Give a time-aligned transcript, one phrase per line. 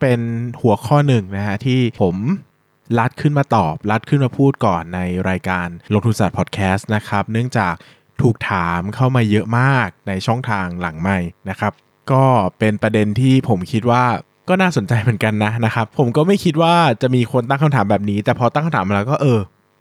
[0.00, 0.20] เป็น
[0.60, 2.16] หัวข้อหนึ่งนะฮะที่ผม
[2.98, 7.74] ลัดขึ้นมาตอบลัดขึ้นมาพูดก่อนในรายการลงทุนศาสตร์พอดแคสต์นะครับ เนื่องจาก
[8.22, 11.18] ถูกถามเข้ามาเยอะมากในช่องทางหลังใหม่
[11.50, 11.72] นะครับ
[12.12, 12.24] ก็
[12.58, 14.04] เป็นประเด็นที่ผมคิดว่า
[14.48, 19.40] ก็น่าสนใจเหมือนกันนะนะครับ ผมก็ไม่คิดว่าจะมีคนตั้งคำถามแบบนี้ แต่พอตั้งคำถามมาแล้วก็เออ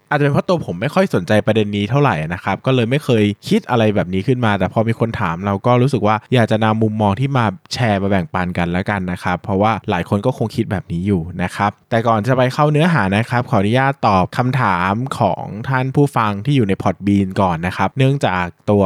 [0.10, 18.86] อาจจะเป็นเพราะตัวผมไม่ค่อยสนใจประเด็นนี้เท่าไหร่นะครับ ก็เลยไม่เคยคิดอะไรแบบนี้ขึ้นมา แต่พอมีคนถามเราก็รู้สึกว่าอยากจะนำมุมมองที่มาแชร์มาแบ่งปันกันแล้วกันนะครับ เพราะว่าหลายคนก็คงคิดแบบนี้อยู่นะครับ แต่ก่อนจะไปเข้าเนื้อหานะครับ ขออนุญาตตอบคำถามของท่านผู้ฟังที่อยู่ในพอดบีนก่อนนะครับ เนื่องจากตัว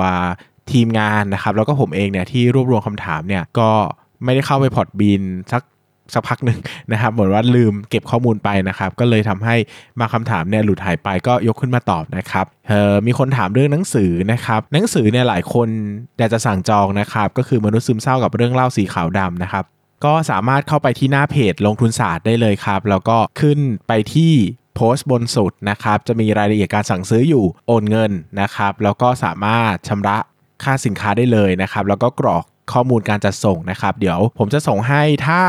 [0.71, 3.69] ทีมงานนะครับแล้วก็ผมเองเนี่ยที่รวบรวมคำถามเนี่ยก็
[4.23, 5.21] ไม่ได้เข้าไปพอดบีน
[5.51, 5.61] สัก
[6.13, 6.59] สักพักหนึ่ง
[6.91, 9.55] นะครับเหมือนว่าลืมเก็บข้อมูลไปนะครับ ก็เลยทำให้
[9.99, 15.67] มาคำถามเนี่ยหลุดหายไปก็ยกขึ้นมาตอบนะครับเออมีคนถามเรื่องหนังสือนะครับ หนังสือเนี่ยหลายคน
[16.19, 19.63] อยากจะสั่งจองนะครับ ก็คือมนุษย์ซึมเศร้ากับเรื่องเล่าสีขาวดำนะครับ
[20.05, 24.33] ก็สามารถเข้าไปที่หน้าเพจลงทุนศาสตร์ได้เลยครับ แล้วก็ขึ้นไปที่
[24.75, 30.17] โพสต์บนสุดนะครับ จะมีรายละเอียดการสั่งซื้ออยู่โอนเงินนะครับ แล้วก็สามารถชำระ
[30.63, 35.41] ค่าสินค้าได้เลยนะครับ แล้วก็กรอกข้อมูลการจัดส่งนะครับ เดี๋ยวผมจะส่งให้ถ้า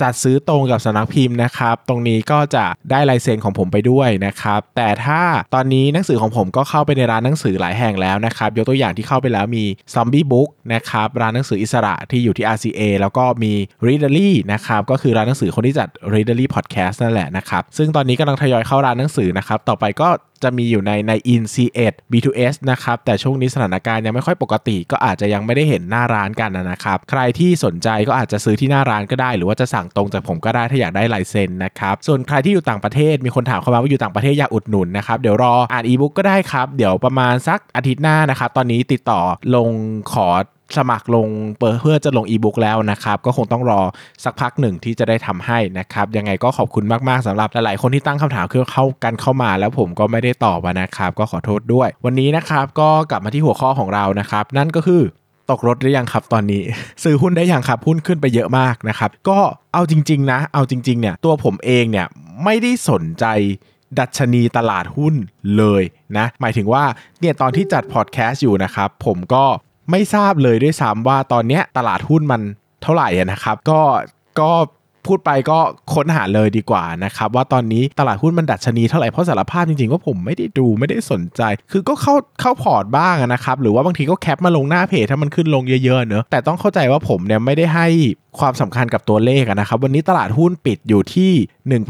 [0.00, 5.20] สัตว์ซื้อตรงกับสำนักพิมพ์นะครับ ตรงนี้ก็จะได้ลายเซ็นของผมไปด้วยนะครับ แต่ถ้า
[5.54, 13.52] ตอนนี้หนังสือของผมก็เข้าไปในร้านหนังสือหลายแห่งแล้วนะครับ ยกตัวอย่างที่เข้าไปแล้วมี Zombie Book นะครับ ร้านหนังสืออิสระที่อยู่ที่ RCA แล้วก็มี
[13.86, 20.08] Readery นะครับ ก็คือร้านหนังสือคนที่จัด Readery Podcast นั่นแหละนะครับ ซึ่งตอนนี้กำลังทยอยเข้าร้านหนังสือนะครับ ต่อไปก็
[20.44, 39.20] จะมีอยู่ในใน In C1 B2S นะครับ แต่ช่วงนี้สถานการณ์ยังไม่ค่อยปกติ ก็อาจจะยังไม่ได้เห็นหน้าร้านกันนะครับ ใครที่สนใจก็อาจจะซื้อที่หน้าร้านก็ได้ หรือว่าจะสั่งตรงจากผมก็ได้ถ้าอยากได้ลายเซ็นนะครับส่วนใครที่อยู่ต่างประเทศมีคนถามเข้ามาว่าอยู่ต่างประเทศอยากอุดหนุนนะครับเดี๋ยวรออ่านอีบุ๊กก็ได้ครับเดี๋ยวประมาณสักอาทิตย์หน้านะครับตอนนี้ติดต่อ
[39.54, 39.68] ลง
[40.12, 40.28] ขอ
[40.76, 41.28] สมัครลง
[41.80, 43.80] เพื่อจะลงอีบุ๊กแล้วนะครับ ก็คงต้องรอ
[44.24, 55.02] สักพักหนึ่งที่จะได้ทำให้นะครับ ยังไงก็ขอบคุณมาก ๆสำหรับหลาย ๆ คนที่ตั้งคำถามคือเข้ากันเข้ามา แล้วผมก็ไม่ได้ตอบนะครับ ก็ขอโทษด้วย วันนี้นะครับก็กลับมาที่หัวข้อของเรานะครับ นั่นก็คือ
[55.50, 56.62] ตกรถหรือยังครับตอนนี้
[57.02, 59.38] ซื้อหุ้นได้ยังครับหุ้นขึ้นไปเยอะมากนะครับ ก็
[59.74, 62.06] เอาจริง ๆ นะ เอาจริง ๆ เนี่ย ตัวผมเองเนี่ย
[62.44, 63.24] ไม่ได้สนใจ
[63.98, 65.14] ดัชนีตลาดหุ้น
[65.56, 65.82] เลย
[66.16, 66.84] นะ หมายถึงว่า
[67.20, 69.44] เนี่ยตอนที่จัดพอดแคสต์อยู่นะครับ ผมก็
[69.90, 72.42] ไม่ทราบเลยด้วยซ้ำว่าตอนเนี้ยตลาดหุ้นมัน
[72.82, 73.80] เท่าไหร่นะครับ ก็
[74.40, 74.50] ก็
[75.06, 75.58] พูดไปก็
[75.94, 81.42] ค้นหาเลยดีกว่านะครับว่าตอนนี้ตลาดหุ้นมันดัชนีเท่าไหร่เพราะสารภาพจริงๆว่าผมไม่ได้ดูไม่ได้สนใจ
[81.72, 87.86] คือก็เข้าเข้าพอร์ตบ้างนะครับหรือว่าบางทีก็ cap มาลงหน้าเพจถ้ามันขึ้นลงเยอะๆเนอะแต่ต้องเข้าใจว่าผมเนี่ยไม่ได้ให้
[88.38, 91.32] ความสำคัญกับตัวเลขนะครับ วันนี้ตลาดหุ้นปิดอยู่ที่
[91.68, 91.82] 1 7 1 2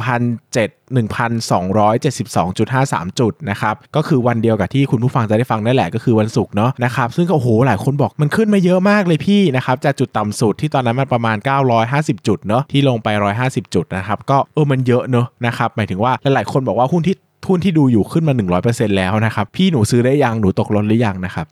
[2.05, 2.07] 7
[2.37, 11.37] 2 5 3 จุดนะครับก็คือวันเดียวกับที่คุณผู้ฟังจะได้ฟังนั่นแหละก็คือวันศุกร์เนาะนะครับซึ่งก็โอ้โหหลายคนบอกมันขึ้นมาเยอะมากเลยพี่นะครับจากจุดต่ำสุดที่ตอนนั้นมันประมาณ
[11.83, 13.09] 950 จุดเนาะที่ลงไป
[13.43, 17.17] 150 จุดนะครับก็เออมันเยอะเนาะนะครับหมายถึงว่าหลายๆคนบอกว่าหุ้นที่
[17.49, 18.35] หุ้นที่ดูอยู่ขึ้นมา
[18.65, 21.47] 100%แล้วนะครับพี่หนูซื้อได้ยังหนูตกรถหรือยังนะครับ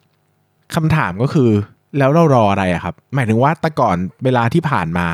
[0.75, 1.51] คำถามก็คือ
[1.99, 5.07] แล้วเรารออะไรอะครับ หมายถึงว่าแต่ก่อนเวลาที่ผ่านมา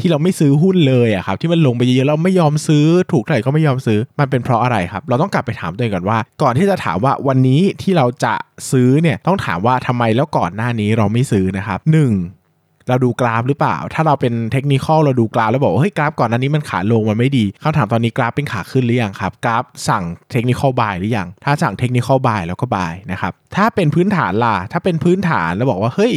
[0.00, 8.34] ที่เราไม่ซื้อหุ้นเลยอะครับ ที่มันลงไปเยอะๆเราไม่ยอมซื้อถูกเท่าไหร่ก็ไม่ยอมซื้อ มันเป็นเพราะอะไรครับ เราต้องกลับไปถามตัวเองก่อนว่า ก่อนที่จะถามว่าวันนี้ที่เราจะ
[8.70, 12.12] ซื้อเนี่ยต้องถามว่าทำไมแล้วก่อนหน้านี้เราไม่ซื้อนะครับหนึ่ง
[12.88, 26.12] เราดูกราฟหรือเปล่า ถ้าเราเป็นเทคนิคเราดูกราฟแล้วบอกว่าเฮ้ยกราฟก่อนหน้านี้มันขาลงมันไม่ดีคำถามตอนนี้กราฟเป็นขาขึ้นหรือยังครับกราฟสั่งเทคนิคบายหรือยังถ้าสั่งเทคนิคบายแล้วก็บายนะครับถ้าเป็นพื้นฐานล่ะถ้าเป็นพื้นฐานแล้วบอกว่าเฮ้ย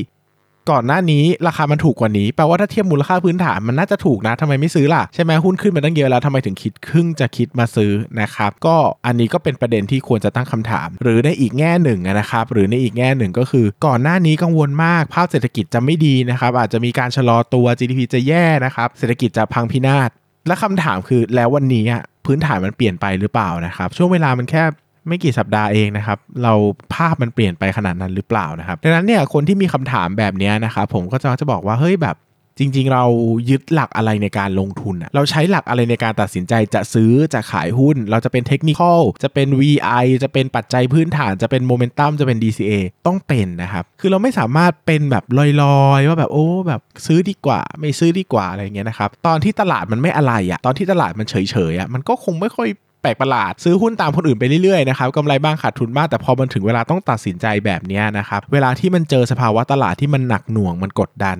[0.71, 8.75] ก่อนหน้านี้ราคามันถูกกว่านี้แปลว่าถ้าเทียบมูลค่าพื้นฐานมันน่าจะถูกนะทำไมไม่ซื้อล่ะใช่ไหมหุ้นขึ้นมาตั้งเยอะแล้วทำไมถึงคิดครึ่งจะคิดมาซื้อนะครับก็
[9.05, 20.09] อันนี้ก็เป็นประเด็นที่ควรจะตั้งคำถาม หรือในอีกแง่หนึ่งนะครับหรือในอีกแง่หนึ่งก็คือ ก่อนหน้านี้กังวลมากภาพเศรษฐกิจจะไม่ดีนะครับอาจจะมีการชะลอตัว GDP จะแย่นะครับเศรษฐกิจจะพังพินาศ
[20.47, 21.85] และคำถามคือแล้ววันนี้
[22.25, 24.63] พื้นฐานมันเปลี่ยนไปหรือเปล่านะครับช่วงเวลามันแค่
[25.07, 26.53] ไม่กี่สัปดาห์เองนะครับ เรา
[26.93, 32.17] ภาพมันเปลี่ยนไปขนาดนั้นหรือเปล่านะครับ ดังนั้นเนี่ยคนที่มีคำถามแบบนี้นะครับผมก็จะจะบอกว่าเฮ้ยแบบ
[32.61, 33.05] จริงๆ เรา
[33.49, 42.71] ยึดหลักอะไรในการลงทุนอะเราใช้หลักอะไรในการตัดสินใจจะซื้อจะขายหุ้น เราจะเป็นเทคนิคอลจะเป็น VI จะเป็นปัจจัยพื้นฐานจะเป็นโมเมนตัมจะเป็น DCA
[43.07, 45.23] ต้องเป็นนะครับ คือเราไม่สามารถเป็นแบบ
[45.63, 51.35] ลอยๆ ว่าแบบโอ้แบบซื้อดีกว่า ไม่ซื้อดีกว่าอะไรเงี้ยนะครับ ตอนที่ตลาดมันไม่อะไรอะตอนที่ตลาดมันเฉ
[51.71, 52.69] ยๆอะมันก็คงไม่ค่อย
[53.01, 61.37] แปลกประหลาด ซื้อหุ้นตามคนอื่นไปเรื่อยๆนะครับกำไรบ้างขาดทุนบ้างแต่พอมันถึงเวลาต้องตัดสินใจแบบนี้นะครับเวลาที่มันเจอสภาวะตลาดที่มันหนักหน่วงมันกดดัน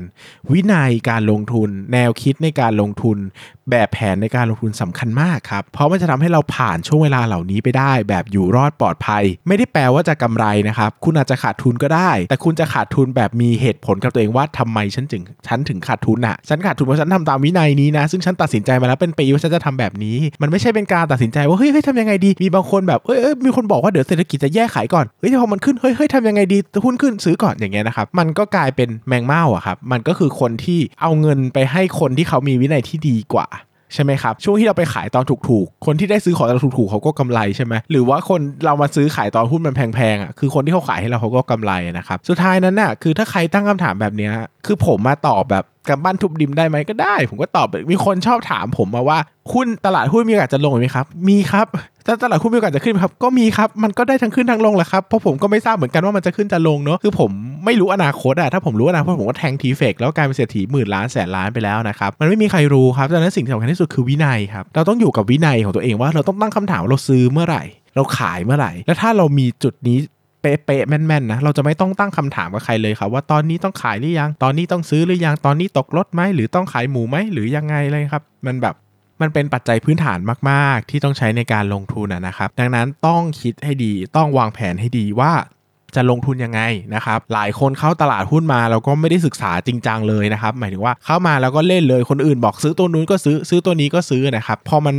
[0.52, 3.18] วินัยการลงทุน แนวคิดในการลงทุน
[3.72, 33.48] แบบแผนในการลงทุนสำคัญมากครับ เพราะมันจะทำให้เราผ่านช่วงเวลาเหล่านี้ไปได้ แบบอยู่รอดปลอดภัย ไม่ได้แปลว่าจะกำไรนะครับ คุณอาจจะขาดทุนก็ได้ แต่คุณจะขาดทุนแบบมีเหตุผลกับตัวเองว่าทำไมฉันถึงฉันถึงขาดทุนอะฉันขาดทุนเพราะฉันทำตามวินัยนี้นะ ซึ่งฉันตัดสินใจมาแล้วเป็นปีว่าฉันจะทำแบบนี้ มันไม่ใช่เป็นการตัดสินใจว่าเฮ้ยเฮ้ยทำยังไงดี มีบางคนแบบเอ้ยมีคนบอกว่าเดี๋ยวเศรษฐกิจจะแย่ขายก่อนเฮ้ยพอมันขึ้นเฮ้ยเฮ้ยทำยังไงดีหุ้นขึ้นซื้อก่อนอย่างเงี้ยนะครับมันก็กลายเป็นแมงเม่าอะครับมันก็คือคนที่เอาเงินไปให้คนที่เขามีวินัยที่ดีกว่า
[33.94, 44.30] ใช่ไหมครับ ช่วงที่เราไปขายตอนถูกๆ คนที่ได้ซื้อของตอนถูกๆเขาก็กำไรใช่ไหมหรือว่าคนเรามาซื้อขายตอนหุ้นมันแพงๆอะคือคนที่เขาขายให้เราเขาก็กำไรนะครับ สุดท้ายนั้นน่ะคือถ้าใครตั้งคำถามแบบนี้
[44.66, 49.20] คือผมมาตอบแบบกับบ้านทุบดิมได้ไหมก็ได้ ผมก็ตอบมีคนชอบถามผมมาว่า
[49.54, 51.68] หุ้นตลาดหุ้นมีโอกาสจะลงไหมครับ มีครับ
[52.10, 57.32] ถ้าตลาดหุ้นมีโอกาสจะขึ้นครับ ก็มีครับ มันก็ได้ทั้งขึ้นทั้งลงแหละครับ เพราะผมก็ไม่ทราบเหมือนกันว่ามันจะขึ้นจะลงเนาะ คือผม
[57.66, 67.64] ไม่รู้อนาคตอะถ้าผมรู้อนาคตผมก็แทงทีเฟกแล้วกลายเป็นเศรษฐีหมื่นล้านแสนล้านไปแล้วนะครับ มันไม่มีใครรู้ครับดังนั้นสิ่งสำคัญที่สุดคือวินัยครับ เราต้องอยู่กับวินัยของตัวเองว่าเราต้องตั้งคำถามเราซื้อเมื่อไหร่
[67.96, 69.98] เราขายเมื่อไหร่ แล้วถ้าเรามีจุดนี้
[70.42, 78.76] เป๊ะๆแม่นๆนะเราจะไม่ต้องตั้งคำถามกับใครเลยครับว่าตอนนี้ต้องขายหรือยัง ตอนนี้ต้องซื้อหรือยัง ตอนนี้ตกรถไหมหรือต้องขายหมูไหมหรือยังไงเลยครับ มันแบบ
[79.22, 80.20] มันเป็นปัจจัยพื้นฐาน
[80.50, 85.32] มาก ๆ ที่ต้องใช้ในการลงทุนนะครับ ดังนั้นต้องคิดให้ดีต้องวางแผนให้ดีว่า
[85.96, 86.62] จะลงทุนยังไง
[86.96, 94.96] นะครับ หลายคนเข้าตลาดหุ้นมาแล้วก็ไม่ได้ศึกษาจริงจังเลยนะครับ หมายถึงว่าเข้ามาแล้วก็เล่นเลยคนอื่นบอกซื้อตัวนู้นก็ซื้อซื้อตัวนี้ก็ซื้อนะครับ พอมัน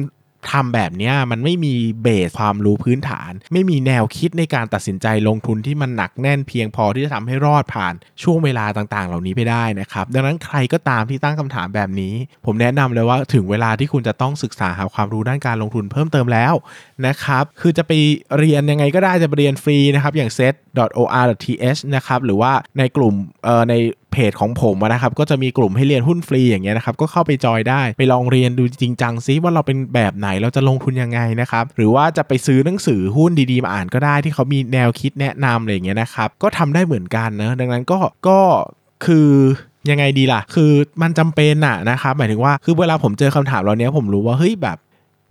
[0.50, 12.14] ทำแบบนี้มันไม่มีเบสความรู้พื้นฐาน ไม่มีแนวคิดในการตัดสินใจลงทุนที่มันหนักแน่นเพียงพอที่จะทำให้รอดผ่านช่วงเวลาต่างๆ เหล่านี้ไปได้นะครับ ดังนั้นใครก็ตามที่ตั้งคำถามแบบนี้
[12.46, 16.54] ผมแนะนำเลยว่าถึงเวลาที่คุณจะต้องศึกษาหาความรู้ด้านการลงทุนเพิ่มเติมแล้ว
[17.06, 17.92] นะครับ คือจะไป
[18.38, 23.14] เรียนยังไงก็ได้จะไปเรียนฟรีนะครับอย่าง set.or.th นะครับหรือว่าในกลุ่ม
[23.44, 23.74] เอ่อใน
[24.12, 37.98] เพจของผมนะครับก็จะมีกลุ่มให้เรียนหุ้นฟรีอย่างเงี้ยนะครับก็เข้าไปจอยได้ไปลองเรียนดูจริงจังซิว่าเราเป็นแบบไหนเราจะลงทุนยังไงนะครับหรือว่าจะไปซื้อหนังสือหุ้นดีๆมาอ่านก็ได้ที่เขามีแนวคิดแนะนำอะไรอย่างเงี้ยนะครับก็ทำได้เหมือนกันนะดังนั้นก็
[38.28, 38.38] ก็
[39.04, 39.28] คือ
[39.90, 40.72] ยังไงดีล่ะ คือ
[41.02, 44.78] มันจำเป็นอะนะครับหมายถึงว่าคือเวลาผมเจอคำถามเรานี้ผมรู้ว่าเฮ้ยแบบ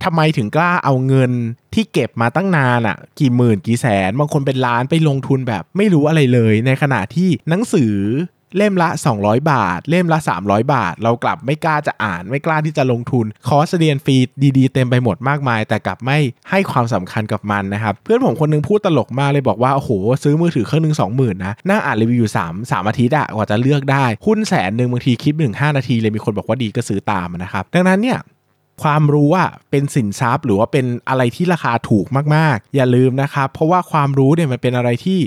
[0.04, 1.32] ทำไมถึงกล้าเอาเงิน
[1.74, 7.94] ที่เก็บมาตั้งนานอะ่ะ กี่หมื่นกี่แสน บางคนเป็นล้านไปลงทุนแบบไม่รู้อะไรเลย ในขณะที่หนังสือ
[8.56, 8.88] เล่มละ
[9.20, 14.16] 200 บาท เล่มละ 300 บาท เรากลับไม่กล้าจะอ่านไม่กล้าที่จะลงทุน คอร์สเรียนฟรี
[14.56, 16.18] ดีๆ เต็มไปหมดมากมาย แต่กลับไม่
[16.50, 19.90] ให้ความสำคัญกับมันนะครับ เพื่อนผมคนนึงพูดตลกมากเลยบอกว่า โอ้โห
[20.22, 28.18] ซื้อมือถือเครื่องนึง20,000นะนั่งอ่านรีวิวอยู่3 3อาทิตย์อะกว่าจะเลือกได้ หุ้นแสนหนึ่งบางทีคลิปหนึ่ง5นาทีเลยมีคนบอกว่าดีก็ซื้อตามนะครับดังนั้นเนี่ย
[28.82, 35.20] ความรู้ว่าเป็นสินทรัพย์ หรือว่าเป็นอะไรที่ราคาถูกมากๆ อย่าลืมนะครับเพราะว่าความรู้เนี่ยมันเป็นอะไรที่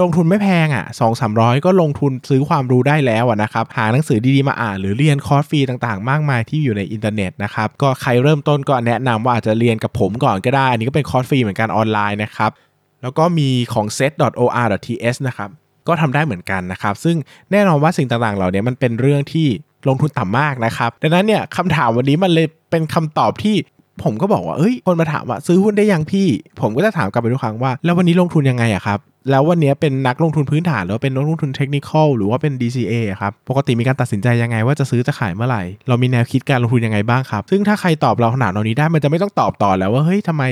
[0.00, 12.50] ลงทุนไม่แพงอะสองสามร้อยก็ลงทุนซื้อความรู้ได้แล้วนะครับ หาหนังสือดีๆมาอ่านหรือเรียนคอร์สฟรีต่างๆ มากมายที่อยู่ในอินเทอร์เน็ตนะครับ ก็ใครเริ่มต้นก็แนะนำว่าอาจจะเรียนกับผมก่อนก็ได้ อันนี้ก็เป็นคอร์สฟรีเหมือนกันออนไลน์นะครับ
[13.02, 15.50] แล้วก็มีของ set.or.th นะครับ
[15.88, 17.16] ก็ทำได้เหมือนกันนะครับ ซึ่ง
[17.50, 19.46] แน่นอนว่าสิ่งต่างๆ เหล่านี้มันเป็นเรื่องที่
[19.88, 23.56] ลงทุนต่ำมากนะครับ ดังนั้นเนี่ยคำถามวันนี้มันเลยเป็นคำตอบที่
[24.04, 26.26] ผมก็บอกว่าเอ้ยคนมาถามว่าซื้อหุ้นได้ยังพี่
[26.60, 28.98] ผมก็จะถามกลับไปทุกครั้งว่า แล้ววันนี้ลงทุนยังไงอะครับ
[29.30, 40.44] แล้ววันนี้เป็นนักลงทุนพื้นฐาน หรือเป็นนักลงทุนเทคนิคอลหรือว่าเป็น DCA ครับ ปกติมีการตัดสินใจยังไงว่าจะซื้อจะขายเมื่อไหร่ เรามีแนวคิดการลงทุนยังไงบ้างครับ ซึ่งถ้าใครตอบเราขนาดนี้ได้มันจะไม่ต้องตอบต่อแล้วว่าเฮ้ยทำไม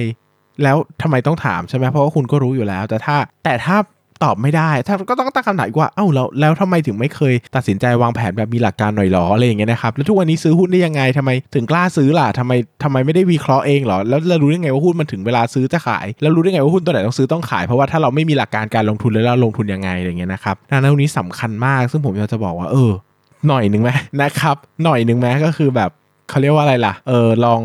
[0.62, 3.76] แล้วทำไมต้องถามใช่ไหมเพราะว่าคุณก็รู้อยู่แล้ว แต่ถ้าแต่ถ้า
[4.24, 22.92] ตอบไม่ได้ถ้าก็ต้องตั้งคำถามว่าเอ้าแล้วแล้วทำไมถึงไม่เคยตัดสินใจวางแผนแบบมีหลักการหน่อยหรออะไรอย่างเงี้ยนะครับแล้วทุกวันนี้ซื้อหุ้นได้ยังไงทำไมถึงกล้าซื้อล่ะทำไมทำไมไม่ได้วิเคราะห์เองหรอแล้วเรารู้ได้ไงว่าหุ้นมันถึงเวลาซื้อจะขาย แล้วรู้ได้ไงว่าหุ้นตัวไหนต้องซื้อต้องขายเพราะว่าถ้าเราไม่มีหลักการการลงทุนแล้วเราลงทุนยังไงอะไรเงี้ยนะครับดังนั้นตรงนี้สำคัญมาก ซึ่งผมอยากจะบอกว่าเออ
[23.48, 23.90] หน่อยหนึ่งไหม
[24.22, 25.90] นะครับหน่อยหนึ่งไหมก็คือแบบ
[26.28, 27.60] เขาเรียกว่าอะไรล่ะ เออลอง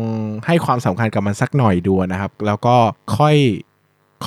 [0.46, 2.76] ให้ความสำคัญกับมันสักหน่อยดูนะครับ แล้วก็
[3.18, 3.36] ค่อย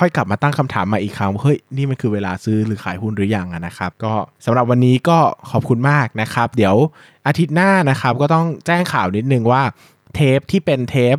[0.00, 4.12] ่อยกลับมาตั้งคำถามมาอีกครั้งเฮ้ยนี่มันคือเวลาซื้อหรือขายหุ้นหรือยังนะครับ ก็
[4.46, 5.18] สำหรับวันนี้ก็
[5.50, 6.74] ขอบคุณมากนะครับ เดี๋ยว
[7.26, 9.62] อาทิตย์หน้านะครับ ก็ต้องแจ้งข่าวนิดนึงว่า
[10.14, 11.16] เทปที่เป็นเทป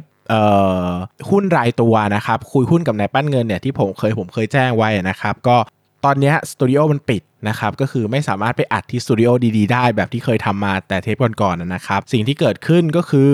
[1.29, 5.57] หุ้นรายตัวนะครับ คุยหุ้นกับนายปั้นเงินเนี่ยที่ผมเคยผมเคยแจ้งไว้นะครับ ก็
[6.05, 13.33] ตอนนี้สตูดิโอมันปิดนะครับก็คือไม่สามารถไปอัดที่สตูดิโอดีๆได้แบบที่เคยทำมาแต่เทปก่อนๆนะครับ สิ่งที่เกิดขึ้นก็คือ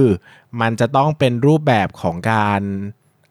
[0.62, 2.62] มันจะต้องเป็นรูปแบบของการ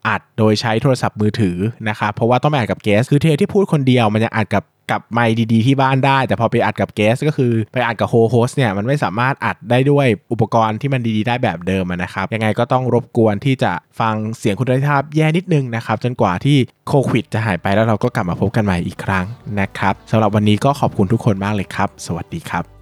[0.08, 1.56] อัดโดยใช้โทรศัพท์มือถือ
[1.88, 16.56] นะครับเพราะว่าต้องไปอัดกับเกสคือเทที่พูดคนเดียวมันจะอัดกับกับไมค์ดีๆที่บ้านได้ แต่พอไปอัดกับเกสก็คือไปอัดกับโฮโฮสเนี่ยมันไม่สามารถอัดได้ด้วยอุปกรณ์ที่มันดีๆได้แบบเดิมนะครับ ยังไงก็ต้องรบกวนที่จะฟังเสียงคุณภาพแย่นิดนึงนะครับ จนกว่าที่
[16.88, 19.26] โควิดจะหายไปแล้วเราก็กลับมาพบกันใหม่อีกครั้ง
[19.60, 22.81] นะครับสำหรับวันนี้ก็ขอบคุณทุกคนมากเลยครับ สวัสดีครับ